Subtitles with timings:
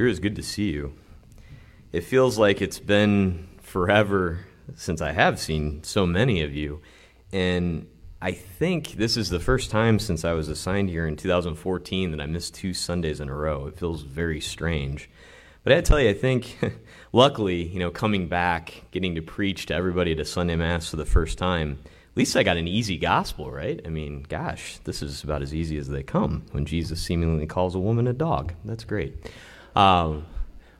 [0.00, 0.94] Sure is good to see you.
[1.92, 6.80] It feels like it's been forever since I have seen so many of you.
[7.34, 7.86] And
[8.22, 12.20] I think this is the first time since I was assigned here in 2014 that
[12.22, 13.66] I missed two Sundays in a row.
[13.66, 15.10] It feels very strange.
[15.64, 16.58] But I tell you, I think,
[17.12, 20.96] luckily, you know, coming back, getting to preach to everybody at a Sunday Mass for
[20.96, 23.78] the first time, at least I got an easy gospel, right?
[23.84, 27.74] I mean, gosh, this is about as easy as they come when Jesus seemingly calls
[27.74, 28.54] a woman a dog.
[28.64, 29.30] That's great.
[29.76, 30.26] Um,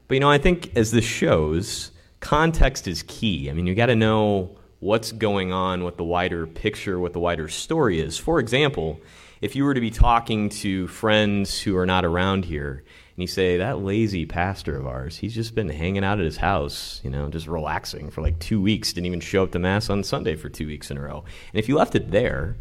[0.08, 3.50] but you know, I think as this shows, context is key.
[3.50, 7.20] I mean, you got to know what's going on, what the wider picture, what the
[7.20, 8.18] wider story is.
[8.18, 9.00] For example,
[9.40, 12.82] if you were to be talking to friends who are not around here,
[13.14, 16.38] and you say, that lazy pastor of ours, he's just been hanging out at his
[16.38, 19.90] house, you know, just relaxing for like two weeks, didn't even show up to Mass
[19.90, 21.24] on Sunday for two weeks in a row.
[21.52, 22.56] And if you left it there,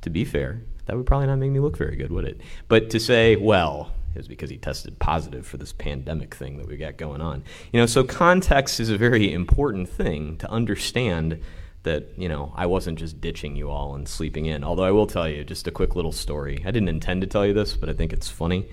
[0.00, 2.40] to be fair, that would probably not make me look very good, would it?
[2.68, 6.66] But to say, well, it was because he tested positive for this pandemic thing that
[6.66, 7.44] we got going on.
[7.72, 11.40] You know, so context is a very important thing to understand
[11.84, 14.64] that, you know, I wasn't just ditching you all and sleeping in.
[14.64, 16.62] Although I will tell you just a quick little story.
[16.66, 18.68] I didn't intend to tell you this, but I think it's funny.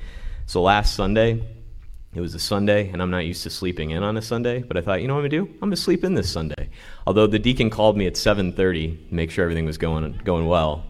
[0.47, 1.44] So last Sunday,
[2.14, 4.77] it was a Sunday, and I'm not used to sleeping in on a Sunday, but
[4.77, 5.52] I thought, you know what I'm gonna do?
[5.53, 6.70] I'm gonna sleep in this Sunday.
[7.05, 10.86] Although the deacon called me at 7:30 to make sure everything was going going well,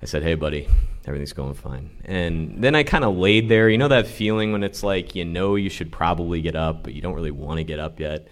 [0.00, 0.68] I said, "Hey, buddy,
[1.06, 1.90] everything's going fine.
[2.04, 3.68] And then I kind of laid there.
[3.68, 6.94] You know that feeling when it's like you know you should probably get up, but
[6.94, 8.28] you don't really want to get up yet.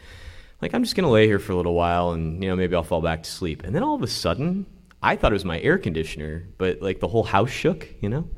[0.62, 2.82] Like I'm just gonna lay here for a little while, and you know maybe I'll
[2.82, 3.64] fall back to sleep.
[3.64, 4.66] And then all of a sudden,
[5.02, 7.88] I thought it was my air conditioner, but like the whole house shook.
[8.00, 8.28] You know,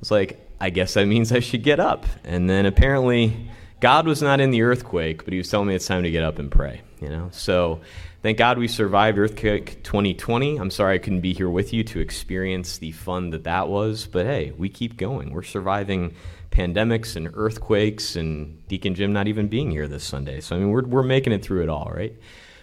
[0.00, 2.06] it's like I guess that means I should get up.
[2.24, 3.48] And then apparently,
[3.80, 6.24] God was not in the earthquake, but He was telling me it's time to get
[6.24, 6.82] up and pray.
[7.00, 7.80] You know, so
[8.20, 10.56] Thank God we survived Earthquake 2020.
[10.56, 14.06] I'm sorry I couldn't be here with you to experience the fun that that was,
[14.06, 15.32] but hey, we keep going.
[15.32, 16.14] We're surviving
[16.50, 20.40] pandemics and earthquakes and Deacon Jim not even being here this Sunday.
[20.40, 22.12] So, I mean, we're, we're making it through it all, right?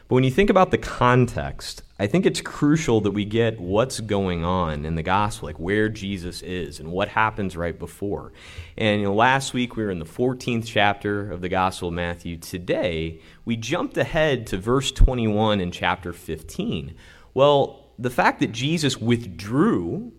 [0.07, 3.99] But when you think about the context, I think it's crucial that we get what's
[3.99, 8.31] going on in the gospel, like where Jesus is and what happens right before.
[8.77, 11.95] And you know, last week we were in the 14th chapter of the Gospel of
[11.95, 12.37] Matthew.
[12.37, 16.93] Today we jumped ahead to verse 21 in chapter 15.
[17.33, 20.13] Well, the fact that Jesus withdrew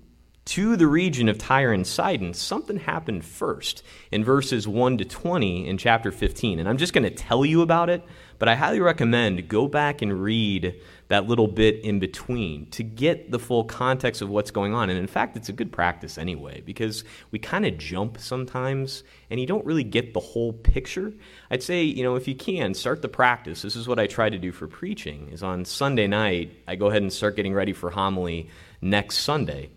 [0.47, 3.83] to the region of Tyre and Sidon, something happened first
[4.13, 6.61] in verses 1 to 20 in chapter 15.
[6.61, 8.05] And I'm just going to tell you about it,
[8.39, 13.31] but I highly recommend go back and read that little bit in between to get
[13.31, 14.91] the full context of what's going on.
[14.91, 19.39] And in fact, it's a good practice anyway, because we kind of jump sometimes and
[19.39, 21.13] you don't really get the whole picture.
[21.51, 23.63] I'd say, you know, if you can, start the practice.
[23.63, 26.87] This is what I try to do for preaching, is on Sunday night, I go
[26.87, 29.71] ahead and start getting ready for homily next Sunday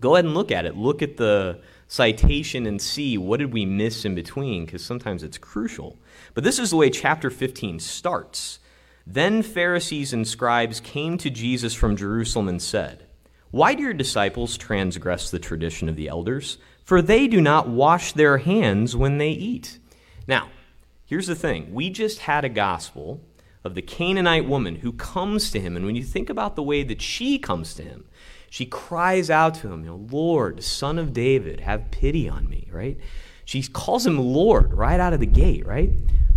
[0.00, 0.76] go ahead and look at it.
[0.76, 1.60] Look at the
[1.92, 5.98] citation and see what did we miss in between because sometimes it's crucial.
[6.32, 8.60] But this is the way chapter 15 starts.
[9.06, 13.04] Then Pharisees and scribes came to Jesus from Jerusalem and said,
[13.50, 16.56] Why do your disciples transgress the tradition of the elders?
[16.82, 19.78] For they do not wash their hands when they eat.
[20.26, 20.48] Now,
[21.04, 23.20] here's the thing we just had a gospel
[23.64, 26.84] of the Canaanite woman who comes to him, and when you think about the way
[26.84, 28.06] that she comes to him,
[28.52, 32.68] she cries out to him, you know, Lord, son of David, have pity on me,
[32.70, 32.98] right?
[33.46, 35.88] She calls him Lord right out of the gate, right?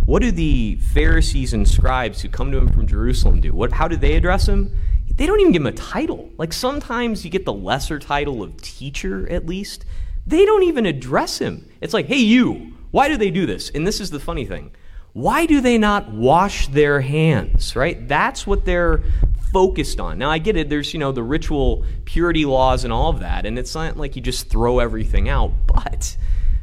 [0.06, 3.52] What do the Pharisees and scribes who come to him from Jerusalem do?
[3.52, 4.74] What, how do they address him?
[5.14, 6.30] They don't even give him a title.
[6.38, 9.84] Like sometimes you get the lesser title of teacher, at least.
[10.26, 11.68] They don't even address him.
[11.82, 13.68] It's like, hey, you, why do they do this?
[13.68, 14.70] And this is the funny thing.
[15.16, 18.06] Why do they not wash their hands, right?
[18.06, 19.02] That's what they're
[19.50, 20.18] focused on.
[20.18, 23.46] Now I get it, there's, you know, the ritual purity laws and all of that,
[23.46, 26.18] and it's not like you just throw everything out, but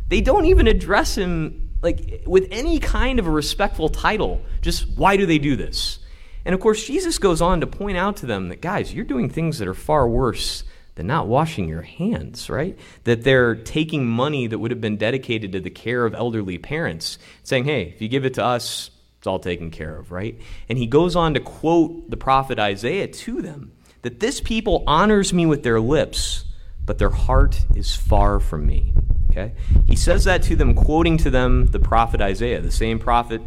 [0.08, 4.40] they don't even address him like with any kind of a respectful title.
[4.62, 5.98] Just why do they do this?
[6.46, 9.32] And of course, Jesus goes on to point out to them that guys, you're doing
[9.32, 10.64] things that are far worse
[10.96, 12.78] than not washing your hands, right?
[13.06, 17.18] That they're taking money that would have been dedicated to the care of elderly parents,
[17.44, 20.40] saying, hey, if you give it to us, it's all taken care of, right?
[20.70, 23.72] And he goes on to quote the prophet Isaiah to them
[24.04, 26.44] that this people honors me with their lips,
[26.86, 28.94] but their heart is far from me.
[29.32, 29.54] Okay?
[29.88, 33.42] He says that to them, quoting to them the prophet Isaiah, the same prophet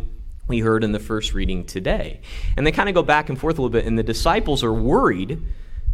[0.48, 2.20] we heard in the first reading today.
[2.56, 4.72] And they kind of go back and forth a little bit, and the disciples are
[4.72, 5.42] worried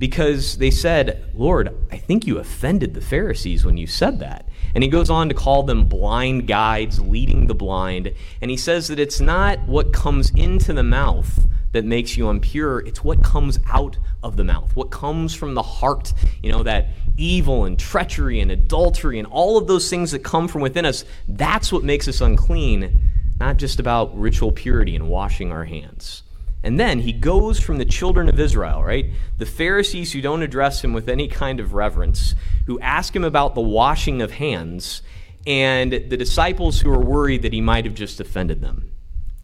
[0.02, 4.48] because they said, Lord, I think you offended the Pharisees when you said that.
[4.74, 8.12] And he goes on to call them blind guides, leading the blind.
[8.40, 12.80] And he says that it's not what comes into the mouth that makes you impure.
[12.80, 16.12] It's what comes out of the mouth, what comes from the heart.
[16.42, 20.48] You know, that evil and treachery and adultery and all of those things that come
[20.48, 21.04] from within us.
[21.28, 23.00] That's what makes us unclean,
[23.38, 26.24] not just about ritual purity and washing our hands.
[26.62, 29.06] And then he goes from the children of Israel, right?
[29.38, 32.34] The Pharisees who don't address him with any kind of reverence,
[32.66, 35.02] who ask him about the washing of hands,
[35.46, 38.92] and the disciples who are worried that he might have just offended them.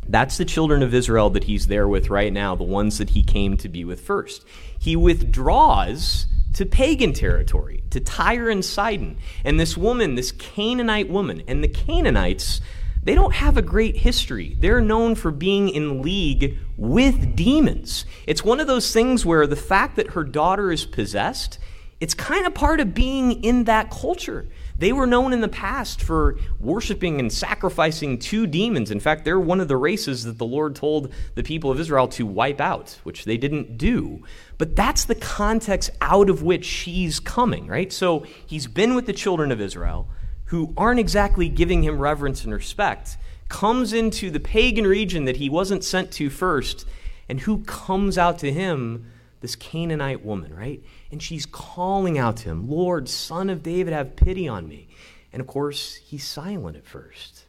[0.09, 3.23] That's the children of Israel that he's there with right now, the ones that he
[3.23, 4.44] came to be with first.
[4.79, 9.19] He withdraws to pagan territory, to Tyre and Sidon.
[9.44, 12.61] And this woman, this Canaanite woman, and the Canaanites,
[13.03, 14.56] they don't have a great history.
[14.59, 18.05] They're known for being in league with demons.
[18.27, 21.59] It's one of those things where the fact that her daughter is possessed,
[22.00, 24.47] it's kind of part of being in that culture.
[24.79, 28.93] They were known in the past for worshiping and sacrificing to demons.
[28.93, 32.06] In fact, they're one of the races that the Lord told the people of Israel
[32.09, 34.23] to wipe out, which they didn't do.
[34.56, 37.93] But that's the context out of which she's coming, right?
[37.93, 40.09] So he's been with the children of Israel
[40.49, 43.17] who aren't exactly giving him reverence and respect,
[43.49, 46.87] comes into the pagan region that he wasn't sent to first,
[47.29, 49.11] and who comes out to him?
[49.41, 50.83] This Canaanite woman, right?
[51.11, 54.89] and she's calling out to him, Lord, son of David, have pity on me.
[55.33, 57.45] And of course, he's silent at first.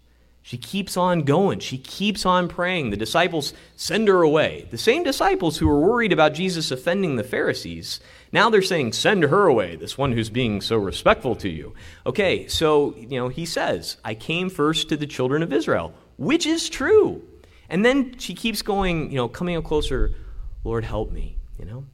[0.50, 1.60] She keeps on going.
[1.60, 2.90] She keeps on praying.
[2.90, 4.68] The disciples send her away.
[4.72, 8.00] The same disciples who were worried about Jesus offending the Pharisees,
[8.31, 11.75] now they're saying, Send her away, this one who's being so respectful to you.
[12.04, 16.48] Okay, so, you know, he says, I came first to the children of Israel, which
[16.48, 17.22] is true.
[17.69, 20.16] And then she keeps going, you know, coming up closer,
[20.63, 21.86] Lord, help me, you know.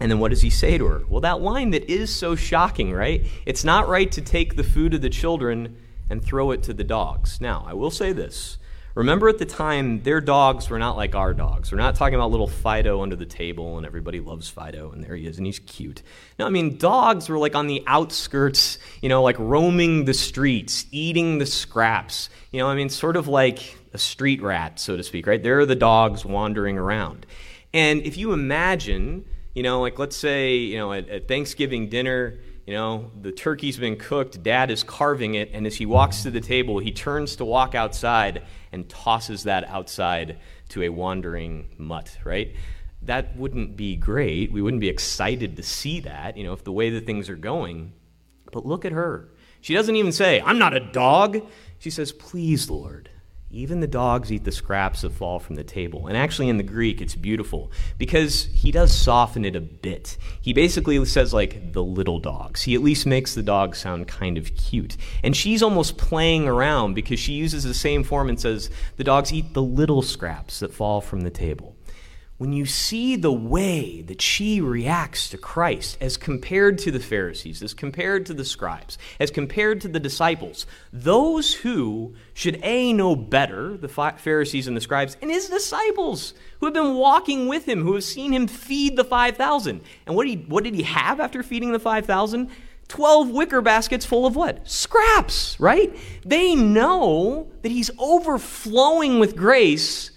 [0.00, 1.02] And then what does he say to her?
[1.08, 3.24] Well, that line that is so shocking, right?
[3.46, 5.76] It's not right to take the food of the children
[6.12, 7.40] and throw it to the dogs.
[7.40, 8.58] Now, I will say this.
[8.94, 11.72] Remember at the time, their dogs were not like our dogs.
[11.72, 15.16] We're not talking about little Fido under the table and everybody loves Fido and there
[15.16, 16.02] he is and he's cute.
[16.38, 20.84] No, I mean, dogs were like on the outskirts, you know, like roaming the streets,
[20.90, 22.28] eating the scraps.
[22.50, 25.42] You know, I mean, sort of like a street rat, so to speak, right?
[25.42, 27.24] There are the dogs wandering around.
[27.72, 29.24] And if you imagine
[29.54, 33.76] you know, like let's say, you know, at, at Thanksgiving dinner, you know, the turkey's
[33.76, 37.36] been cooked, dad is carving it, and as he walks to the table, he turns
[37.36, 40.38] to walk outside and tosses that outside
[40.68, 42.54] to a wandering mutt, right?
[43.02, 44.52] That wouldn't be great.
[44.52, 47.36] We wouldn't be excited to see that, you know, if the way that things are
[47.36, 47.94] going.
[48.52, 49.28] But look at her.
[49.60, 51.44] She doesn't even say, I'm not a dog.
[51.78, 53.10] She says, Please, Lord,
[53.52, 56.06] even the dogs eat the scraps that fall from the table.
[56.06, 60.16] And actually, in the Greek, it's beautiful because he does soften it a bit.
[60.40, 62.62] He basically says, like, the little dogs.
[62.62, 64.96] He at least makes the dog sound kind of cute.
[65.22, 69.32] And she's almost playing around because she uses the same form and says, the dogs
[69.32, 71.76] eat the little scraps that fall from the table
[72.42, 77.62] when you see the way that she reacts to Christ as compared to the Pharisees,
[77.62, 83.14] as compared to the scribes, as compared to the disciples, those who should A, know
[83.14, 87.82] better, the Pharisees and the scribes, and his disciples who have been walking with him,
[87.82, 89.80] who have seen him feed the 5,000.
[90.06, 92.50] And what, he, what did he have after feeding the 5,000?
[92.88, 94.68] 12 wicker baskets full of what?
[94.68, 95.96] Scraps, right?
[96.26, 100.10] They know that he's overflowing with grace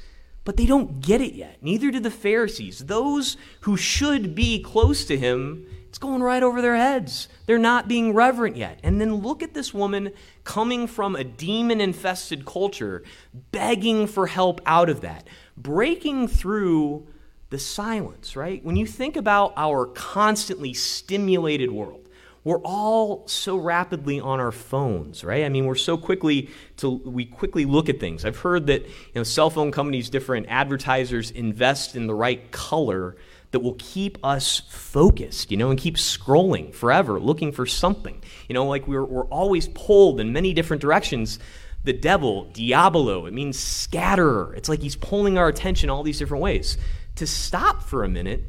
[0.46, 1.58] but they don't get it yet.
[1.62, 2.86] Neither do the Pharisees.
[2.86, 7.28] Those who should be close to him, it's going right over their heads.
[7.48, 8.80] They're not being reverent yet.
[8.84, 10.14] And then look at this woman
[10.44, 13.04] coming from a demon infested culture,
[13.52, 15.28] begging for help out of that,
[15.58, 17.08] breaking through
[17.50, 18.64] the silence, right?
[18.64, 22.05] When you think about our constantly stimulated world,
[22.46, 25.44] we're all so rapidly on our phones, right?
[25.46, 28.24] I mean, we're so quickly to we quickly look at things.
[28.24, 33.18] I've heard that you know cell phone companies, different advertisers invest in the right color
[33.50, 38.22] that will keep us focused, you know, and keep scrolling forever, looking for something.
[38.48, 41.40] You know, like we're we're always pulled in many different directions.
[41.84, 44.54] The devil, diabolo, it means scatterer.
[44.56, 46.78] It's like he's pulling our attention all these different ways.
[47.16, 48.44] To stop for a minute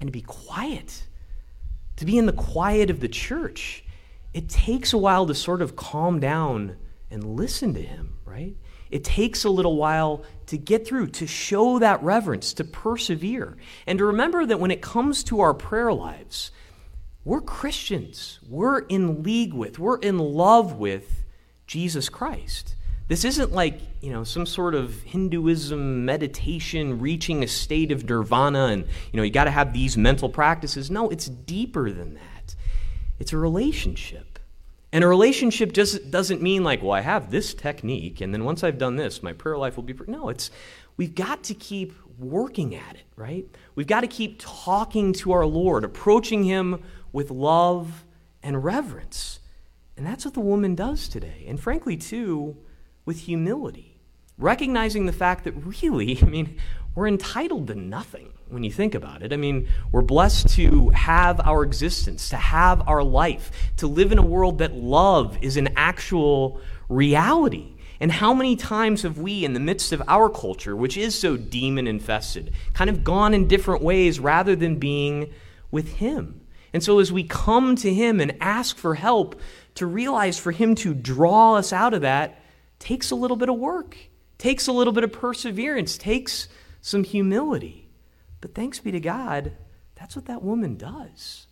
[0.00, 1.05] and to be quiet
[1.96, 3.84] to be in the quiet of the church,
[4.34, 6.76] it takes a while to sort of calm down
[7.10, 8.54] and listen to Him, right?
[8.90, 13.98] It takes a little while to get through, to show that reverence, to persevere, and
[13.98, 16.52] to remember that when it comes to our prayer lives,
[17.24, 18.38] we're Christians.
[18.48, 21.24] We're in league with, we're in love with
[21.66, 22.75] Jesus Christ.
[23.08, 28.66] This isn't like, you know, some sort of Hinduism meditation reaching a state of nirvana
[28.66, 30.90] and, you know, you got to have these mental practices.
[30.90, 32.56] No, it's deeper than that.
[33.20, 34.40] It's a relationship.
[34.92, 38.64] And a relationship just doesn't mean like, well, I have this technique and then once
[38.64, 40.50] I've done this, my prayer life will be No, it's
[40.96, 43.46] we've got to keep working at it, right?
[43.74, 46.82] We've got to keep talking to our Lord, approaching Him
[47.12, 48.04] with love
[48.42, 49.40] and reverence.
[49.96, 51.44] And that's what the woman does today.
[51.46, 52.56] And frankly, too,
[53.06, 53.98] with humility,
[54.36, 56.58] recognizing the fact that really, I mean,
[56.94, 59.32] we're entitled to nothing when you think about it.
[59.32, 64.18] I mean, we're blessed to have our existence, to have our life, to live in
[64.18, 67.72] a world that love is an actual reality.
[67.98, 71.36] And how many times have we, in the midst of our culture, which is so
[71.36, 75.32] demon infested, kind of gone in different ways rather than being
[75.70, 76.42] with Him?
[76.72, 79.40] And so, as we come to Him and ask for help,
[79.76, 82.38] to realize for Him to draw us out of that
[82.78, 83.96] takes a little bit of work,
[84.38, 86.48] takes a little bit of perseverance, takes
[86.80, 87.88] some humility.
[88.40, 89.52] But thanks be to God,
[89.94, 91.46] that's what that woman does.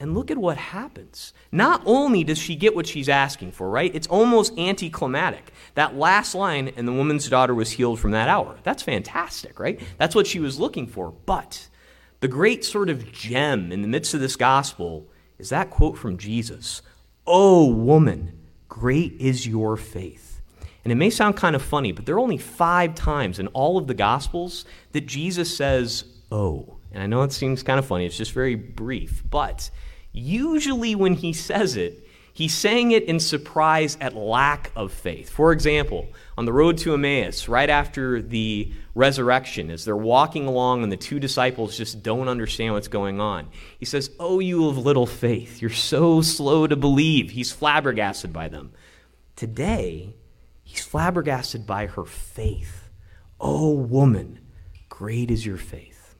[0.00, 1.32] And look at what happens.
[1.50, 3.92] Not only does she get what she's asking for, right?
[3.92, 5.52] It's almost anticlimactic.
[5.74, 8.58] That last line, and the woman's daughter was healed from that hour.
[8.62, 9.80] That's fantastic, right?
[9.98, 11.12] That's what she was looking for.
[11.26, 11.68] But
[12.20, 16.16] the great sort of gem in the midst of this gospel is that quote from
[16.16, 16.82] Jesus
[17.26, 20.27] Oh, woman, great is your faith.
[20.88, 23.76] And it may sound kind of funny, but there are only five times in all
[23.76, 26.78] of the Gospels that Jesus says, Oh.
[26.90, 29.70] And I know it seems kind of funny, it's just very brief, but
[30.12, 35.28] usually when he says it, he's saying it in surprise at lack of faith.
[35.28, 40.82] For example, on the road to Emmaus, right after the resurrection, as they're walking along
[40.82, 44.78] and the two disciples just don't understand what's going on, he says, Oh, you of
[44.78, 47.32] little faith, you're so slow to believe.
[47.32, 48.72] He's flabbergasted by them.
[49.36, 50.14] Today,
[50.68, 52.90] he's flabbergasted by her faith.
[53.40, 54.38] Oh, woman,
[54.90, 56.14] great is your faith.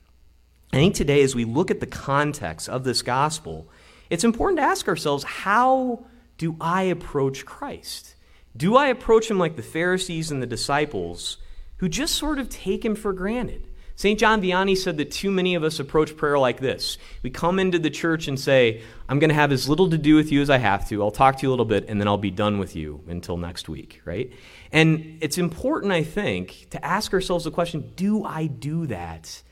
[0.72, 3.68] I think today, as we look at the context of this gospel,
[4.08, 6.06] it's important to ask ourselves how
[6.38, 8.14] do I approach Christ?
[8.56, 11.36] Do I approach him like the Pharisees and the disciples
[11.76, 13.67] who just sort of take him for granted?
[13.98, 14.16] St.
[14.16, 16.98] John Vianney said that too many of us approach prayer like this.
[17.24, 20.14] We come into the church and say, I'm going to have as little to do
[20.14, 21.02] with you as I have to.
[21.02, 23.36] I'll talk to you a little bit, and then I'll be done with you until
[23.36, 24.32] next week, right?
[24.70, 29.42] And it's important, I think, to ask ourselves the question do I do that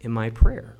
[0.00, 0.76] in my prayer?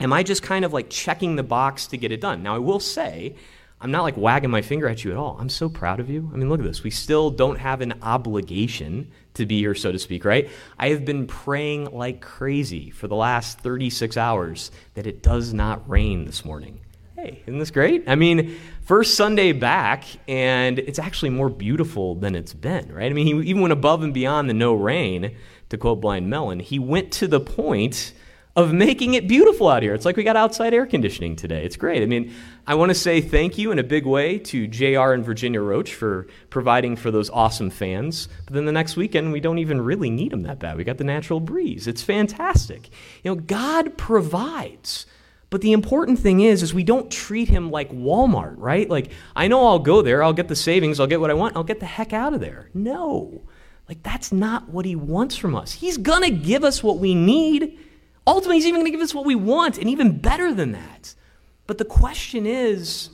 [0.00, 2.42] Am I just kind of like checking the box to get it done?
[2.42, 3.36] Now, I will say,
[3.82, 5.36] I'm not like wagging my finger at you at all.
[5.38, 6.30] I'm so proud of you.
[6.32, 6.82] I mean, look at this.
[6.82, 10.48] We still don't have an obligation to be here, so to speak, right?
[10.78, 15.88] I have been praying like crazy for the last 36 hours that it does not
[15.88, 16.80] rain this morning.
[17.16, 18.04] Hey, isn't this great?
[18.08, 23.10] I mean, first Sunday back, and it's actually more beautiful than it's been, right?
[23.10, 25.36] I mean, he even went above and beyond the no rain,
[25.68, 26.60] to quote Blind Melon.
[26.60, 28.12] He went to the point
[28.56, 29.94] of making it beautiful out here.
[29.94, 31.64] It's like we got outside air conditioning today.
[31.64, 32.02] It's great.
[32.02, 32.34] I mean,
[32.66, 35.94] I want to say thank you in a big way to JR and Virginia Roach
[35.94, 38.28] for providing for those awesome fans.
[38.46, 40.76] But then the next weekend, we don't even really need them that bad.
[40.76, 41.86] We got the natural breeze.
[41.86, 42.90] It's fantastic.
[43.22, 45.06] You know, God provides.
[45.50, 48.88] But the important thing is, is we don't treat him like Walmart, right?
[48.88, 51.56] Like, I know I'll go there, I'll get the savings, I'll get what I want,
[51.56, 52.70] I'll get the heck out of there.
[52.72, 53.42] No.
[53.88, 55.72] Like, that's not what he wants from us.
[55.72, 57.78] He's going to give us what we need.
[58.26, 61.14] Ultimately, He's even going to give us what we want, and even better than that.
[61.66, 63.10] But the question is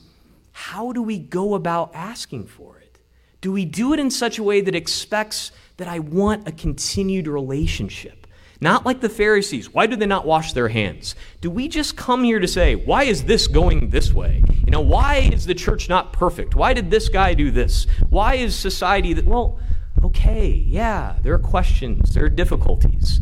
[0.52, 2.98] how do we go about asking for it?
[3.42, 7.28] Do we do it in such a way that expects that I want a continued
[7.28, 8.26] relationship?
[8.60, 9.72] Not like the Pharisees.
[9.72, 11.14] Why do they not wash their hands?
[11.42, 14.42] Do we just come here to say, why is this going this way?
[14.64, 16.54] You know, why is the church not perfect?
[16.54, 17.86] Why did this guy do this?
[18.08, 19.60] Why is society that, well,
[20.02, 23.20] okay, yeah, there are questions, there are difficulties.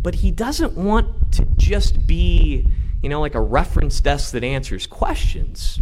[0.00, 2.66] But he doesn't want to just be,
[3.02, 5.80] you know, like a reference desk that answers questions.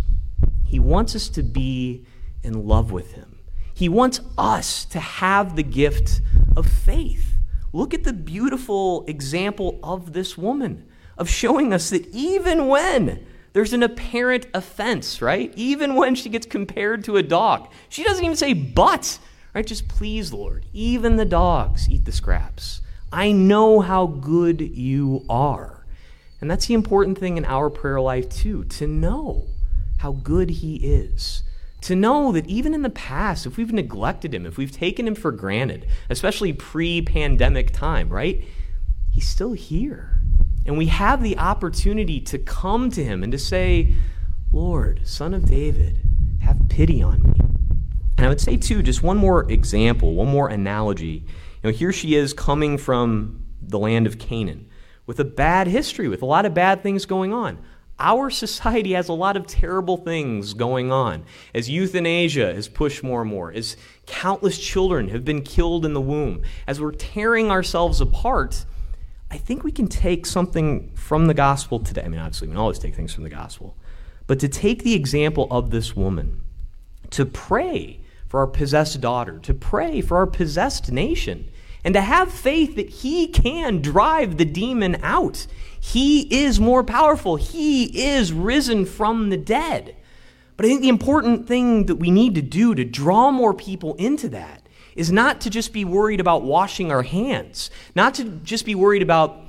[0.64, 2.04] He wants us to be
[2.42, 3.38] in love with him.
[3.74, 6.22] He wants us to have the gift
[6.56, 7.34] of faith.
[7.72, 13.72] Look at the beautiful example of this woman, of showing us that even when there's
[13.72, 15.52] an apparent offense, right?
[15.56, 19.18] Even when she gets compared to a dog, she doesn't even say but,
[19.54, 19.66] right?
[19.66, 22.80] Just please, Lord, even the dogs eat the scraps.
[23.12, 25.86] I know how good you are.
[26.40, 29.46] And that's the important thing in our prayer life, too, to know
[29.98, 31.42] how good He is.
[31.82, 35.14] To know that even in the past, if we've neglected Him, if we've taken Him
[35.14, 38.44] for granted, especially pre pandemic time, right?
[39.12, 40.20] He's still here.
[40.66, 43.94] And we have the opportunity to come to Him and to say,
[44.52, 46.00] Lord, Son of David,
[46.42, 47.40] have pity on me.
[48.16, 51.24] And I would say, too, just one more example, one more analogy
[51.66, 54.68] know, here she is coming from the land of Canaan
[55.06, 57.58] with a bad history, with a lot of bad things going on.
[57.98, 61.24] Our society has a lot of terrible things going on.
[61.54, 66.00] As euthanasia is pushed more and more, as countless children have been killed in the
[66.00, 68.66] womb, as we're tearing ourselves apart,
[69.30, 72.02] I think we can take something from the gospel today.
[72.04, 73.76] I mean, obviously, we can always take things from the gospel,
[74.26, 76.42] but to take the example of this woman,
[77.10, 81.48] to pray for our possessed daughter, to pray for our possessed nation,
[81.86, 85.46] and to have faith that He can drive the demon out.
[85.80, 89.94] He is more powerful, He is risen from the dead.
[90.56, 93.94] But I think the important thing that we need to do to draw more people
[93.94, 94.66] into that
[94.96, 99.02] is not to just be worried about washing our hands, not to just be worried
[99.02, 99.48] about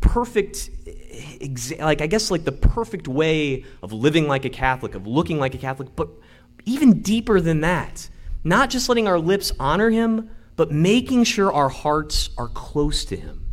[0.00, 0.70] perfect
[1.80, 5.54] like I guess like the perfect way of living like a Catholic, of looking like
[5.54, 6.10] a Catholic, but
[6.66, 8.10] even deeper than that.
[8.44, 13.14] Not just letting our lips honor him, but making sure our hearts are close to
[13.14, 13.46] him.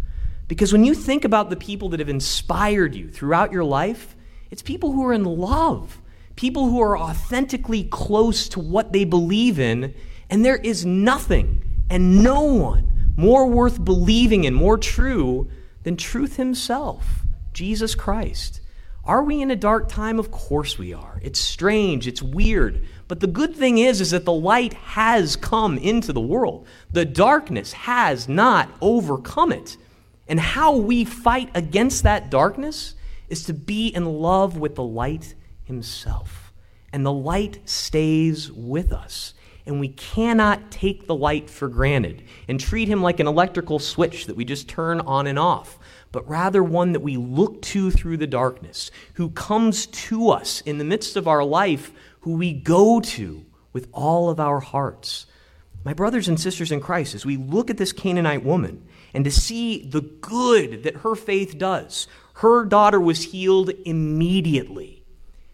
[0.48, 4.16] Because when you think about the people that have inspired you throughout your life,
[4.50, 6.02] it's people who are in love,
[6.36, 9.94] people who are authentically close to what they believe in
[10.32, 15.48] and there is nothing and no one more worth believing in, more true
[15.84, 17.22] than truth himself,
[17.54, 18.62] Jesus Christ.
[19.06, 20.18] Are we in a dark time?
[20.18, 21.20] Of course we are.
[21.22, 22.88] It's strange, it's weird.
[23.08, 26.66] But the good thing is is that the light has come into the world.
[26.92, 29.78] The darkness has not overcome it.
[30.28, 32.96] And how we fight against that darkness
[33.30, 36.52] is to be in love with the light himself.
[36.92, 39.35] And the light stays with us
[39.66, 44.28] and we cannot take the light for granted and treat him like an electrical switch
[44.28, 45.80] that we just turn on and off,
[46.12, 50.78] but rather one that we look to through the darkness, who comes to us in
[50.78, 51.92] the midst of our life,
[52.22, 55.26] who we go to with all of our hearts.
[55.84, 59.32] My brothers and sisters in Christ, as we look at this Canaanite woman and to
[59.32, 65.04] see the good that her faith does, her daughter was healed immediately.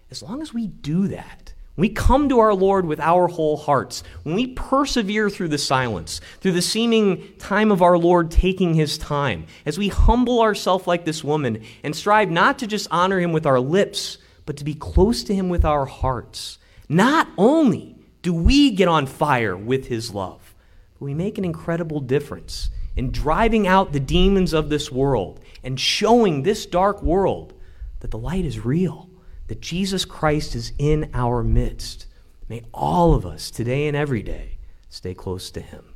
[0.09, 1.40] As long as we do that,
[1.77, 6.19] we come to our Lord with our whole hearts, when we persevere through the silence,
[6.39, 11.05] through the seeming time of our Lord taking his time, as we humble ourselves like
[11.05, 14.73] this woman and strive not to just honor him with our lips, but to be
[14.73, 16.57] close to him with our hearts,
[16.89, 20.53] not only do we get on fire with his love,
[20.99, 25.79] but we make an incredible difference in driving out the demons of this world and
[25.79, 27.53] showing this dark world
[28.01, 29.09] that the light is real
[29.47, 32.07] that Jesus Christ is in our midst.
[32.47, 34.57] May all of us, today and every day,
[34.89, 35.93] stay close to him.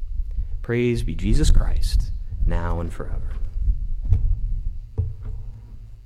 [0.62, 2.12] Praise be Jesus Christ,
[2.46, 3.35] now and forever.